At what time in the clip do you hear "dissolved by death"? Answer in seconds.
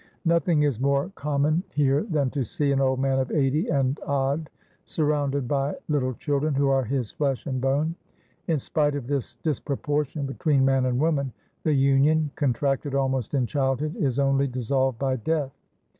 14.47-15.51